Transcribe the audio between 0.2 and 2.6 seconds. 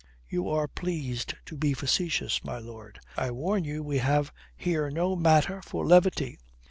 "You are pleased to be facetious, my